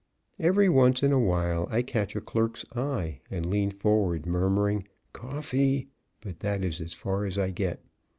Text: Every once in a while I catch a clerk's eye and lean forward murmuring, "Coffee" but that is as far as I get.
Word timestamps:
Every 0.39 0.67
once 0.67 1.03
in 1.03 1.11
a 1.11 1.19
while 1.19 1.67
I 1.69 1.83
catch 1.83 2.15
a 2.15 2.21
clerk's 2.21 2.65
eye 2.75 3.19
and 3.29 3.45
lean 3.45 3.69
forward 3.69 4.25
murmuring, 4.25 4.87
"Coffee" 5.13 5.89
but 6.21 6.39
that 6.39 6.63
is 6.65 6.81
as 6.81 6.95
far 6.95 7.23
as 7.25 7.37
I 7.37 7.51
get. 7.51 7.81